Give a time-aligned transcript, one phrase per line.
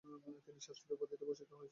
[0.45, 1.69] তিনি শাস্ত্রী উপাধিতে ভূষিত হয়েছিলেন।